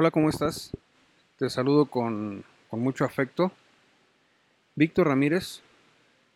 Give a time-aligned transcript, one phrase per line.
[0.00, 0.70] Hola, ¿cómo estás?
[1.38, 3.50] Te saludo con, con mucho afecto.
[4.76, 5.60] Víctor Ramírez,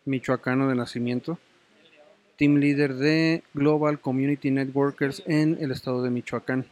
[0.05, 1.39] michoacano de nacimiento,
[2.37, 6.67] team leader de Global Community Networkers en el estado de Michoacán.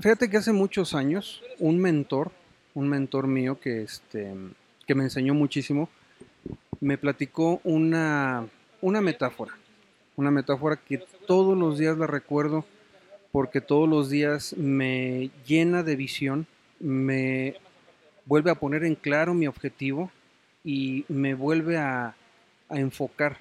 [0.00, 2.32] Fíjate que hace muchos años un mentor,
[2.72, 4.34] un mentor mío que, este,
[4.86, 5.90] que me enseñó muchísimo,
[6.80, 8.46] me platicó una,
[8.80, 9.52] una metáfora,
[10.16, 12.64] una metáfora que todos los días la recuerdo
[13.34, 16.46] porque todos los días me llena de visión,
[16.78, 17.56] me
[18.26, 20.12] vuelve a poner en claro mi objetivo
[20.62, 22.14] y me vuelve a,
[22.68, 23.38] a enfocar.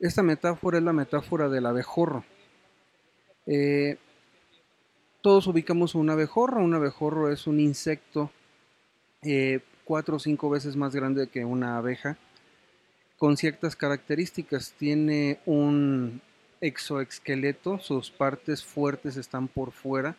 [0.00, 2.24] Esta metáfora es la metáfora del abejorro.
[3.44, 3.98] Eh,
[5.20, 6.64] todos ubicamos un abejorro.
[6.64, 8.30] Un abejorro es un insecto
[9.20, 12.16] eh, cuatro o cinco veces más grande que una abeja,
[13.18, 14.72] con ciertas características.
[14.78, 16.22] Tiene un
[16.60, 20.16] exoesqueleto, sus partes fuertes están por fuera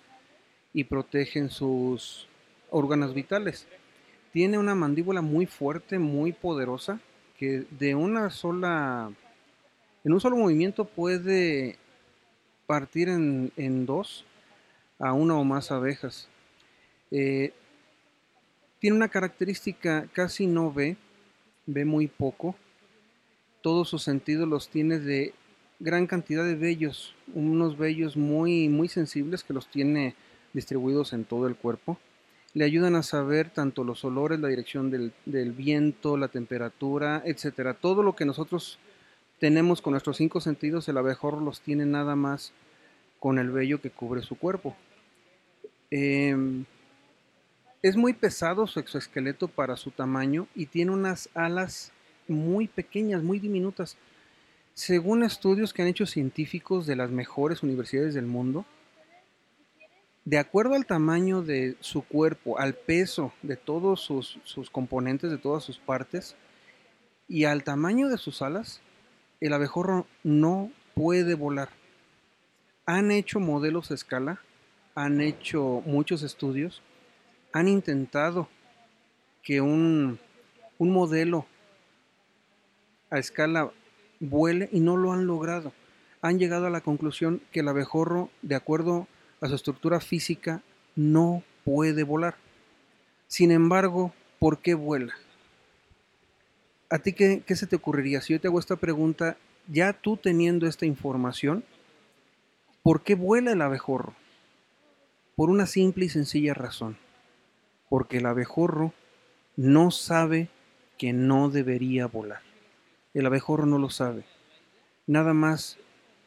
[0.73, 2.27] y protegen sus
[2.70, 3.67] órganos vitales.
[4.31, 7.00] Tiene una mandíbula muy fuerte, muy poderosa,
[7.38, 9.11] que de una sola,
[10.03, 11.78] en un solo movimiento puede
[12.67, 14.25] partir en, dos
[15.00, 16.28] a una o más abejas.
[17.11, 17.53] Eh,
[18.80, 20.95] tiene una característica, casi no ve,
[21.66, 22.56] ve muy poco.
[23.61, 25.33] Todos sus sentidos los tiene de
[25.80, 30.16] gran cantidad de vellos, unos vellos muy, muy sensibles que los tiene
[30.53, 31.97] distribuidos en todo el cuerpo.
[32.53, 37.75] Le ayudan a saber tanto los olores, la dirección del, del viento, la temperatura, etcétera.
[37.75, 38.80] Todo lo que nosotros
[39.39, 42.52] tenemos con nuestros cinco sentidos, el abejorro los tiene nada más
[43.19, 44.75] con el vello que cubre su cuerpo.
[45.91, 46.35] Eh,
[47.81, 51.94] es muy pesado su exoesqueleto para su tamaño y tiene unas alas
[52.27, 53.95] muy pequeñas, muy diminutas.
[54.80, 58.63] Según estudios que han hecho científicos de las mejores universidades del mundo,
[60.23, 65.38] de acuerdo al tamaño de su cuerpo, al peso de todos sus, sus, componentes, de
[65.38, 66.38] todas sus partes,
[67.27, 68.79] y al tamaño de sus alas,
[69.41, 71.67] el abejorro no puede volar.
[72.85, 74.40] Han hecho modelos a escala,
[74.96, 76.81] han hecho muchos estudios,
[77.51, 78.47] han intentado
[79.44, 80.19] que un,
[80.78, 81.46] un modelo
[83.09, 83.73] a escala
[84.19, 85.74] vuele y no lo han logrado.
[86.22, 89.07] Han llegado a la conclusión que el abejorro, de acuerdo
[89.41, 90.62] a su estructura física,
[90.96, 92.35] no puede volar.
[93.28, 95.13] Sin embargo, ¿por qué vuela?
[96.90, 98.22] ¿A ti qué, qué, se te ocurriría?
[98.22, 99.38] Si yo te hago esta pregunta,
[99.68, 101.63] ya tú teniendo esta información,
[102.81, 104.16] ¿por qué vuela el abejorro?
[105.35, 106.97] Por una simple y sencilla razón.
[107.88, 108.94] Porque el abejorro
[109.56, 110.50] no sabe
[110.97, 112.48] que no debería volar.
[113.19, 114.24] El abejorro no lo sabe.
[115.06, 115.78] Nada más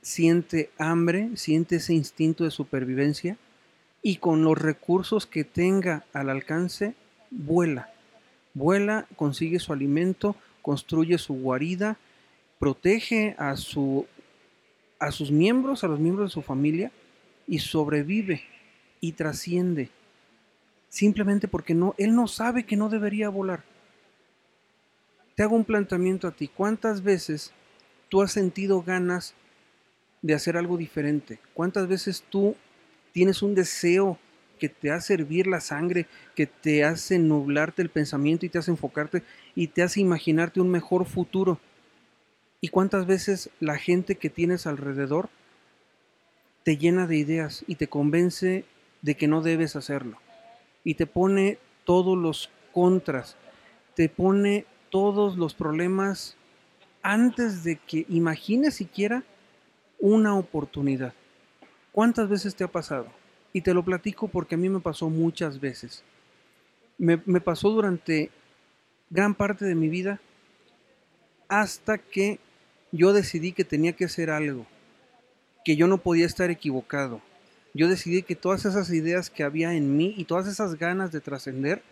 [0.03, 3.39] siente hambre, siente ese instinto de supervivencia
[4.03, 6.95] y con los recursos que tenga al alcance,
[7.31, 7.93] vuela.
[8.53, 11.97] Vuela, consigue su alimento, construye su guarida,
[12.59, 14.07] protege a, su,
[14.99, 16.93] a sus miembros, a los miembros de su familia
[17.47, 18.43] y sobrevive
[19.01, 19.89] y trasciende.
[20.91, 23.72] Simplemente porque no, él no sabe que no debería volar.
[25.35, 26.49] Te hago un planteamiento a ti.
[26.49, 27.53] ¿Cuántas veces
[28.09, 29.35] tú has sentido ganas
[30.21, 31.39] de hacer algo diferente?
[31.55, 32.55] ¿Cuántas veces tú
[33.13, 34.19] tienes un deseo
[34.59, 36.07] que te hace hervir la sangre,
[36.37, 39.23] que te hace nublarte el pensamiento y te hace enfocarte
[39.55, 41.59] y te hace imaginarte un mejor futuro?
[42.61, 45.31] ¿Y cuántas veces la gente que tienes alrededor
[46.63, 48.65] te llena de ideas y te convence
[49.01, 50.19] de que no debes hacerlo?
[50.85, 53.37] Y te pone todos los contras,
[53.97, 56.37] te pone todos los problemas
[57.03, 59.25] antes de que imagines siquiera
[59.99, 61.15] una oportunidad.
[61.93, 63.07] ¿Cuántas veces te ha pasado?
[63.55, 66.05] Y te lo platico porque a mí me pasó muchas veces.
[66.99, 68.31] Me, me pasó durante
[69.09, 70.21] gran parte de mi vida
[71.49, 72.39] hasta que
[72.93, 74.67] yo decidí que tenía que hacer algo,
[75.65, 77.23] que yo no podía estar equivocado.
[77.73, 81.23] Yo decidí que todas esas ideas que había en mí y todas esas ganas de
[81.23, 81.83] trascender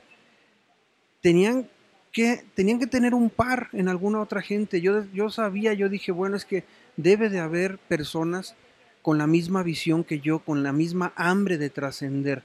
[1.22, 1.66] tenían
[2.12, 4.80] que tenían que tener un par en alguna otra gente.
[4.80, 6.64] Yo, yo sabía, yo dije, bueno, es que
[6.96, 8.56] debe de haber personas
[9.02, 12.42] con la misma visión que yo, con la misma hambre de trascender.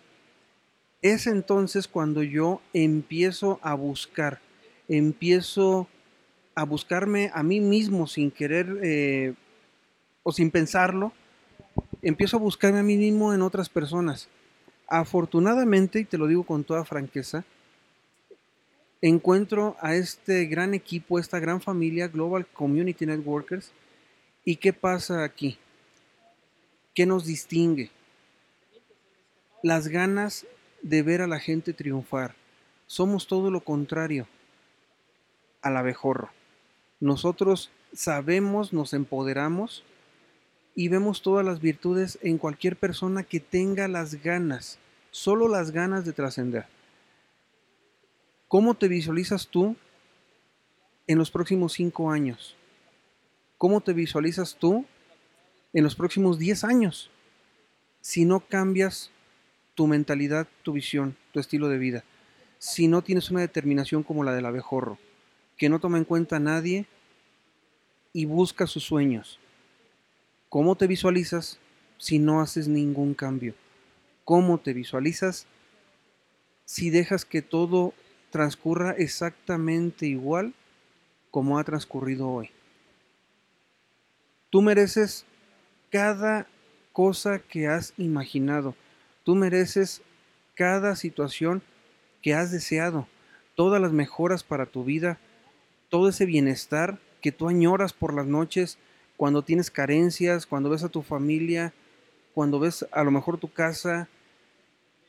[1.01, 4.39] Es entonces cuando yo empiezo a buscar,
[4.87, 5.87] empiezo
[6.55, 9.33] a buscarme a mí mismo sin querer eh,
[10.23, 11.11] o sin pensarlo,
[12.01, 14.29] empiezo a buscarme a mí mismo en otras personas.
[14.87, 17.43] Afortunadamente, y te lo digo con toda franqueza,
[19.09, 23.71] encuentro a este gran equipo, esta gran familia Global Community Networkers.
[24.43, 25.57] ¿Y qué pasa aquí?
[26.93, 27.91] ¿Qué nos distingue?
[29.65, 30.45] las ganas
[30.83, 32.35] de ver a la gente triunfar.
[32.85, 34.27] Somos todo lo contrario
[35.63, 36.29] al abejorro.
[36.99, 39.83] Nosotros sabemos, nos empoderamos
[40.75, 44.77] y vemos todas las virtudes en cualquier persona que tenga las ganas,
[45.09, 46.67] solo las ganas de trascender.
[48.47, 49.75] ¿Cómo te visualizas tú
[51.07, 52.55] en los próximos cinco años?
[53.57, 54.85] ¿Cómo te visualizas tú
[55.73, 57.09] en los próximos diez años?
[58.01, 59.09] Si no cambias
[59.73, 62.03] tu mentalidad, tu visión, tu estilo de vida,
[62.59, 64.99] si no tienes una determinación como la del abejorro,
[65.57, 66.85] que no toma en cuenta a nadie
[68.13, 69.39] y busca sus sueños.
[70.49, 71.59] ¿Cómo te visualizas
[71.97, 73.55] si no haces ningún cambio?
[74.23, 75.47] ¿Cómo te visualizas
[76.63, 77.93] si dejas que todo
[78.35, 80.53] transcurra exactamente igual
[81.31, 82.49] como ha transcurrido hoy?
[84.49, 85.25] Tú mereces
[85.89, 86.45] cada
[86.91, 88.75] cosa que has imaginado.
[89.23, 90.01] Tú mereces
[90.53, 91.61] cada situación
[92.21, 93.07] que has deseado,
[93.55, 95.17] todas las mejoras para tu vida,
[95.87, 98.77] todo ese bienestar que tú añoras por las noches,
[99.15, 101.73] cuando tienes carencias, cuando ves a tu familia,
[102.33, 104.09] cuando ves a lo mejor tu casa,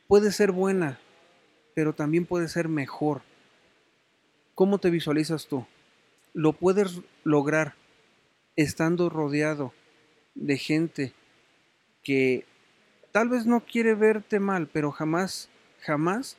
[0.06, 1.00] puede ser buena,
[1.76, 3.20] pero también puede ser mejor.
[4.54, 5.66] ¿Cómo te visualizas tú?
[6.32, 7.74] Lo puedes lograr
[8.56, 9.74] estando rodeado
[10.34, 11.12] de gente
[12.02, 12.46] que
[13.12, 15.50] tal vez no quiere verte mal, pero jamás,
[15.82, 16.38] jamás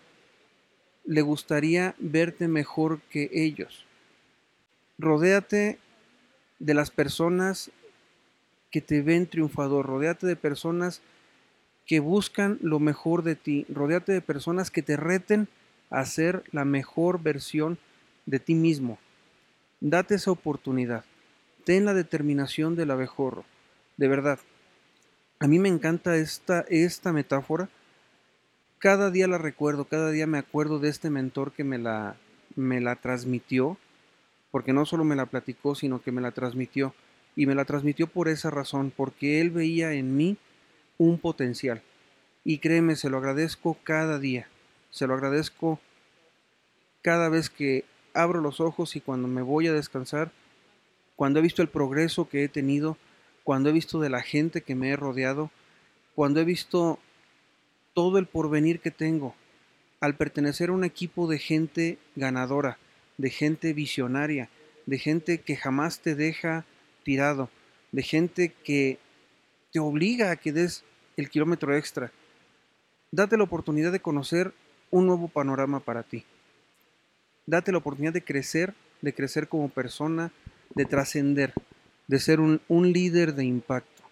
[1.05, 3.85] le gustaría verte mejor que ellos.
[4.97, 5.77] Rodéate
[6.57, 7.69] de las personas
[8.71, 11.16] que te ven triunfador, rodéate de personas que
[11.99, 15.47] buscan lo mejor de ti, rodéate de personas que te reten
[15.89, 17.77] a ser la mejor versión
[18.25, 18.99] de ti mismo.
[19.79, 21.05] Date esa oportunidad.
[21.63, 23.45] Ten la determinación del abejorro.
[23.95, 24.39] De verdad.
[25.39, 27.69] A mí me encanta esta, esta metáfora.
[28.79, 32.15] Cada día la recuerdo, cada día me acuerdo de este mentor que me la,
[32.55, 33.77] me la transmitió
[34.51, 36.93] porque no solo me la platicó, sino que me la transmitió.
[37.35, 40.37] Y me la transmitió por esa razón, porque él veía en mí
[40.97, 41.81] un potencial.
[42.43, 44.47] Y créeme, se lo agradezco cada día.
[44.89, 45.79] Se lo agradezco
[47.01, 50.31] cada vez que abro los ojos y cuando me voy a descansar,
[51.15, 52.97] cuando he visto el progreso que he tenido,
[53.43, 55.51] cuando he visto de la gente que me he rodeado,
[56.15, 56.99] cuando he visto
[57.93, 59.35] todo el porvenir que tengo,
[59.99, 62.77] al pertenecer a un equipo de gente ganadora,
[63.17, 64.49] de gente visionaria,
[64.85, 66.65] de gente que jamás te deja
[67.03, 67.49] tirado,
[67.91, 68.99] de gente que
[69.79, 70.83] obliga a que des
[71.15, 72.11] el kilómetro extra.
[73.11, 74.53] Date la oportunidad de conocer
[74.91, 76.25] un nuevo panorama para ti.
[77.45, 80.31] Date la oportunidad de crecer, de crecer como persona,
[80.75, 81.53] de trascender,
[82.07, 84.03] de ser un, líder de impacto.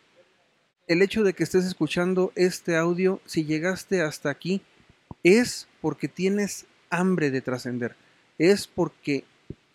[0.88, 4.62] El hecho de que estés escuchando este audio, si llegaste hasta aquí,
[5.24, 7.96] es porque tienes hambre de trascender
[8.38, 9.24] es porque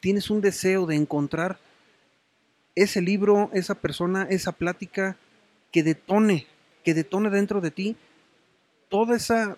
[0.00, 1.58] tienes un deseo de encontrar
[2.74, 5.16] ese libro, esa persona, esa plática
[5.70, 6.46] que detone,
[6.84, 7.96] que detone dentro de ti
[8.88, 9.56] todo esa,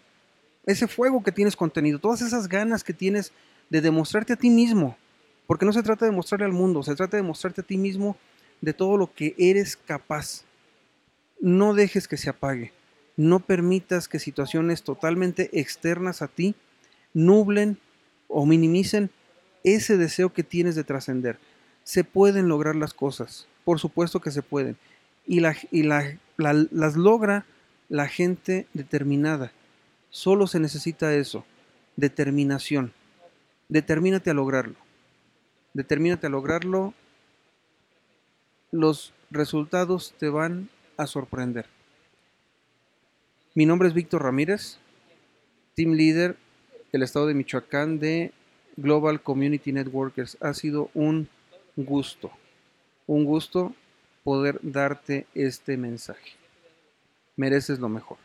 [0.67, 3.33] ese fuego que tienes contenido, todas esas ganas que tienes
[3.71, 4.97] de demostrarte a ti mismo.
[5.47, 8.17] Porque no se trata de mostrarle al mundo, se trata de mostrarte a ti mismo
[8.61, 10.45] de todo lo que eres capaz.
[11.41, 12.73] No dejes que se apague.
[13.17, 16.55] No permitas que situaciones totalmente externas a ti
[17.13, 17.79] nublen
[18.29, 19.11] o minimicen
[19.65, 21.39] ese deseo que tienes de trascender.
[21.85, 24.77] Se pueden lograr las cosas, por supuesto que se pueden.
[25.27, 27.47] Y, la, y las logra
[27.89, 29.53] la gente determinada.
[30.11, 31.45] Solo se necesita eso,
[31.97, 32.93] determinación.
[33.69, 34.77] Determínate a lograrlo.
[35.75, 36.93] Determínate a lograrlo.
[38.71, 41.67] Los resultados te van a sorprender.
[43.55, 44.79] Mi nombre es Víctor Ramírez,
[45.75, 46.37] Team Leader
[46.93, 48.33] el estado de Michoacán de
[48.77, 50.37] Global Community Networkers.
[50.41, 51.29] Ha sido un
[51.75, 52.31] gusto,
[53.07, 53.75] un gusto
[54.23, 56.33] poder darte este mensaje.
[57.37, 58.19] Mereces lo mejor.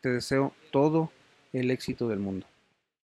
[0.00, 1.10] Te deseo todo
[1.52, 2.46] el éxito del mundo.